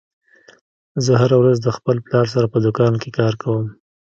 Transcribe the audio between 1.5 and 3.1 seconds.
د خپل پلار سره په دوکان کې